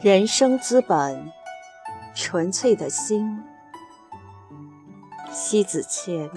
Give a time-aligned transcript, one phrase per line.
[0.00, 1.32] 人生资本，
[2.14, 3.42] 纯粹的心。
[5.32, 6.30] 西子谦。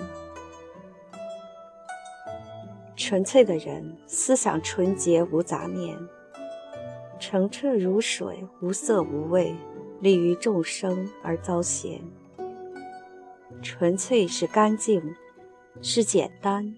[2.95, 5.95] 纯粹的人，思想纯洁无杂念，
[7.19, 9.55] 澄澈如水，无色无味，
[9.99, 12.02] 利于众生而遭贤。
[13.61, 15.16] 纯粹是干净，
[15.83, 16.75] 是简单，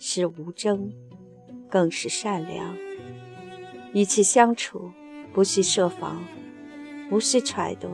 [0.00, 0.92] 是无争，
[1.70, 2.76] 更是善良。
[3.92, 4.90] 与其相处。
[5.34, 6.22] 不需设防，
[7.10, 7.88] 无需揣度，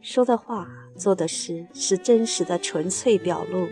[0.00, 3.68] 说的话、做的事是真实的、纯粹表露。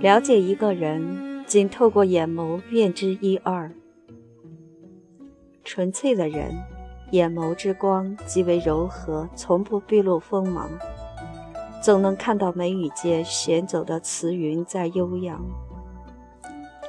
[0.00, 3.72] 了解一个人，仅透过眼眸便知一二。
[5.64, 6.54] 纯粹的人，
[7.12, 10.70] 眼眸之光极为柔和，从不毕露锋芒，
[11.82, 15.42] 总能看到眉宇间旋走的慈云在悠扬。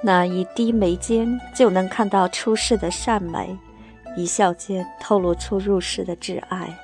[0.03, 3.57] 那一低眉间，就能看到出世的善美。
[4.15, 6.77] 一笑间透露出入世的挚爱。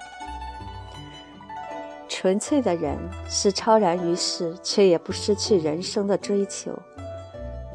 [2.08, 6.72] 纯粹的人是超然于世，却也不失去人生的追求。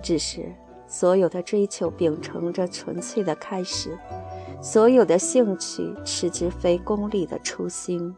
[0.03, 0.53] 只是
[0.87, 3.97] 所有的追求秉承着纯粹的开始，
[4.63, 8.17] 所有的兴趣持之非功利的初心。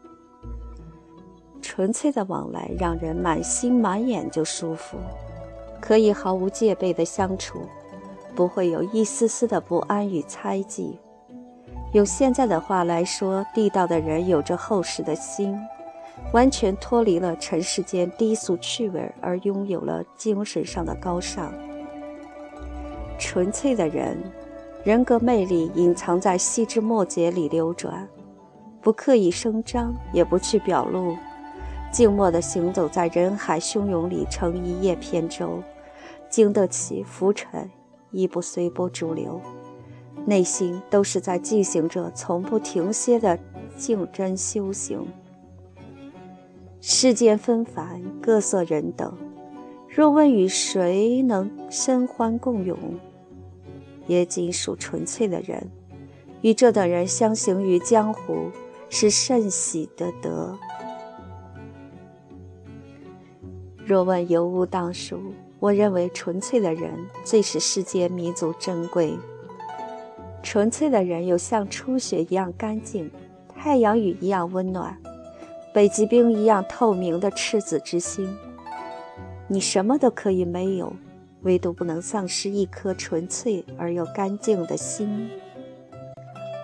[1.61, 4.97] 纯粹的往来让人满心满眼就舒服，
[5.81, 7.67] 可以毫无戒备的相处，
[8.33, 10.97] 不会有一丝丝的不安与猜忌。
[11.93, 15.55] 用现在的话来说，地道的人有着厚实的心，
[16.31, 21.53] 完全脱离了尘世间低俗趣味，而拥有了精神上的高尚。
[23.19, 24.17] 纯粹的人，
[24.83, 28.07] 人格魅力隐藏在细枝末节里流转，
[28.81, 31.15] 不刻意声张，也不去表露，
[31.91, 35.61] 静默地行走在人海汹涌里，乘一叶扁舟，
[36.27, 37.69] 经得起浮沉，
[38.09, 39.39] 亦不随波逐流。
[40.25, 43.37] 内心都是在进行着从不停歇的
[43.75, 45.05] 竞争修行。
[46.79, 49.17] 世间纷繁，各色人等，
[49.87, 52.77] 若问与谁能深欢共咏，
[54.07, 55.69] 也仅属纯粹的人。
[56.41, 58.51] 与这等人相行于江湖，
[58.89, 60.57] 是甚喜的得。
[63.85, 65.19] 若问尤物当属，
[65.59, 66.91] 我认为纯粹的人
[67.23, 69.17] 最是世间弥足珍贵。
[70.43, 73.09] 纯粹的人有像初雪一样干净，
[73.55, 74.95] 太阳雨一样温暖，
[75.73, 78.29] 北极冰一样透明的赤子之心。
[79.47, 80.93] 你什么都可以没有，
[81.41, 85.29] 唯独不能丧失一颗纯粹而又干净的心。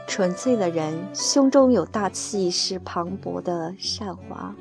[0.06, 4.54] 纯粹的人胸中有大气势磅礴的善华，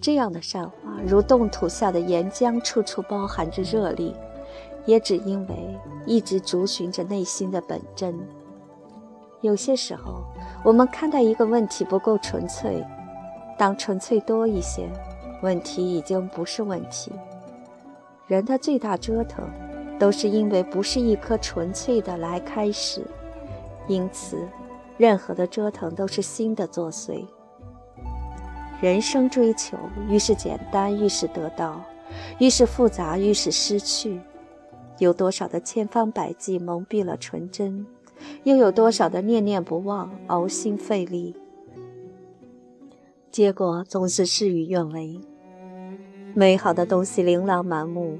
[0.00, 4.14] 这样的善华如冻土下的岩浆，处处包含着热力，
[4.86, 5.54] 也只因为
[6.04, 8.18] 一直逐寻着内心的本真。
[9.42, 10.22] 有些时候，
[10.62, 12.86] 我们看待一个问题不够纯粹，
[13.56, 14.88] 当纯粹多一些，
[15.42, 17.10] 问题已经不是问题。
[18.26, 19.44] 人的最大折腾，
[19.98, 23.02] 都是因为不是一颗纯粹的来开始，
[23.88, 24.46] 因此，
[24.98, 27.24] 任何的折腾都是心的作祟。
[28.80, 29.76] 人生追求
[30.08, 31.80] 愈是简单，愈是得到；
[32.38, 34.20] 愈是复杂，愈是失去。
[34.98, 37.86] 有多少的千方百计蒙蔽了纯真？
[38.44, 41.34] 又有多少的念念不忘，熬心费力，
[43.30, 45.20] 结果总是事与愿违。
[46.34, 48.18] 美好的东西琳琅满目，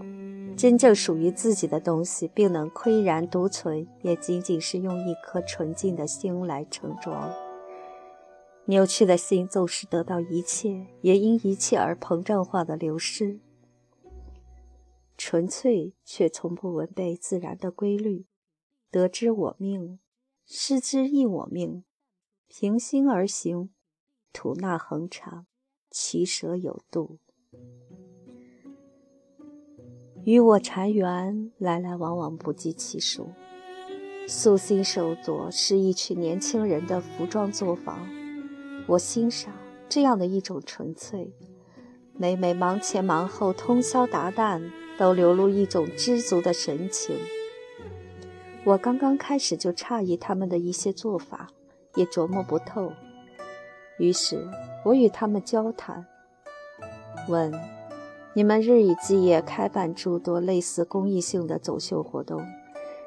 [0.57, 7.33] 真正属于自己的东西，并能岿然独存，也仅仅是用一颗纯净的心来盛装。
[8.67, 13.41] 扭曲的心总是得到一切，也因一切而膨胀化的流失。
[15.17, 18.27] 纯粹却从不违背自然的规律。
[18.91, 20.01] 得之我命，
[20.45, 21.85] 失之亦我命。
[22.49, 23.71] 平心而行，
[24.33, 25.47] 吐纳恒常，
[25.91, 27.19] 其舍有度。
[30.25, 33.31] 与我缠缘，来来往往不计其数。
[34.27, 38.09] 素心手镯是一群年轻人的服装作坊，
[38.89, 39.55] 我欣赏
[39.89, 41.33] 这样的一种纯粹。
[42.15, 44.71] 每每忙前忙后，通宵达旦。
[44.99, 47.17] 都流露一种知足的神情。
[48.63, 51.49] 我刚刚开始就诧异他们的一些做法，
[51.95, 52.93] 也琢磨不透。
[53.99, 54.47] 于是
[54.85, 56.07] 我与他们交谈，
[57.27, 57.51] 问
[58.35, 62.43] ：“你们日以继夜开办诸多类似公益性的走秀活动，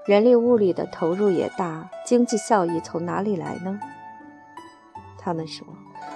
[0.07, 3.79] 人力物力的投入也大，经济效益从哪里来呢？”
[5.19, 5.67] 他们说：“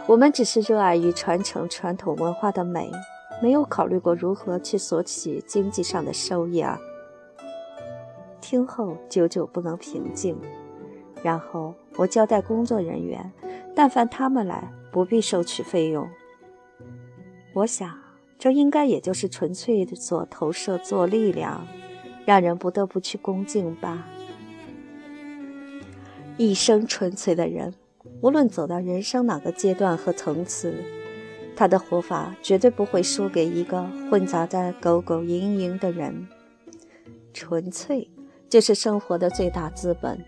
[0.08, 2.92] 我们只是热爱于传承传统文化的美，
[3.40, 6.80] 没有考虑过如何去索取经济上的收益啊。”
[8.50, 10.34] 听后久久不能平静，
[11.22, 13.30] 然后我交代工作人员，
[13.76, 16.08] 但凡他们来，不必收取费用。
[17.52, 17.94] 我想，
[18.40, 21.68] 这应该也就是纯粹的做投射、做力量，
[22.26, 24.08] 让人不得不去恭敬吧。
[26.38, 27.74] 一生纯粹的人，
[28.22, 30.74] 无论走到人生哪个阶段和层次，
[31.54, 36.30] 他的活法绝对不会输给一个混杂在苟苟营营的人。
[37.34, 38.10] 纯粹。
[38.50, 40.24] 就是生活的最大资本，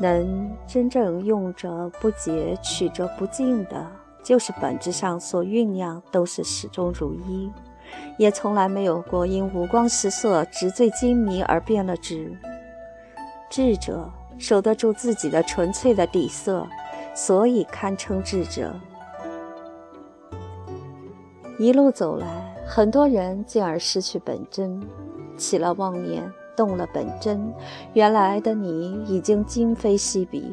[0.00, 3.86] 能真正用着不竭、取者不尽的，
[4.22, 7.50] 就是本质上所酝酿都是始终如一，
[8.18, 12.36] 也从来没有过因五光十色、纸醉金迷而变了质。
[13.48, 16.66] 智者守得住自己的纯粹的底色，
[17.14, 18.74] 所以堪称智者。
[21.58, 22.26] 一路走来，
[22.66, 24.80] 很多人进而失去本真，
[25.36, 26.22] 起了妄念。
[26.58, 27.54] 动了本真，
[27.92, 30.52] 原来的你已经今非昔比，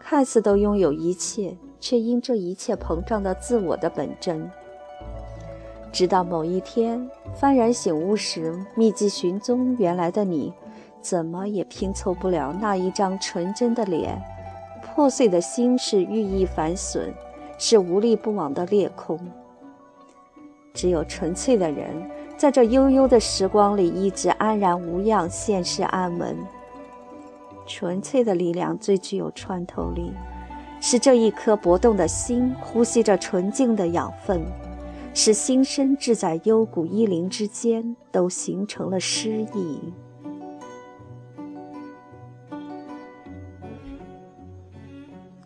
[0.00, 4.50] 看似都拥有一切，却因这一切膨胀的自我的本真。
[5.92, 7.06] 直到某一天
[7.38, 10.54] 幡然醒悟时，密集寻踪原来的你，
[11.02, 14.18] 怎么也拼凑不了那一张纯真的脸。
[14.82, 17.12] 破碎的心是寓意反损，
[17.58, 19.20] 是无力不往的裂空。
[20.72, 22.10] 只有纯粹的人。
[22.36, 26.36] 在这悠悠的时光里，一直安然无恙，现世安稳。
[27.66, 30.10] 纯粹的力量最具有穿透力，
[30.80, 34.42] 使这一颗搏动的心呼吸着纯净的养分，
[35.14, 39.78] 使心身置在幽谷依林之间，都形成了诗意。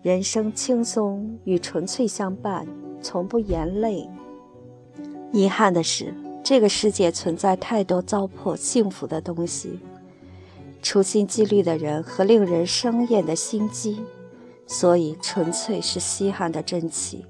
[0.03, 2.67] 人生轻松与纯粹相伴，
[3.03, 4.09] 从不言累。
[5.33, 6.15] 遗憾的是。
[6.49, 9.81] 这个世界存在太多糟粕幸福的东西，
[10.81, 14.01] 处心积虑的人和令人生厌的心机，
[14.65, 17.27] 所以纯粹是稀罕的珍奇。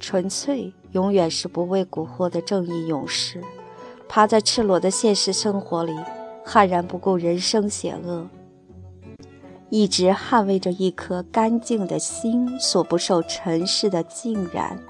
[0.00, 3.42] 纯粹永远是不畏蛊惑的正义勇士，
[4.08, 5.94] 趴在赤裸的现实生活里，
[6.42, 8.26] 悍然不顾人生险恶，
[9.68, 14.82] 一直捍卫着一颗干净的心所不受尘世的浸染。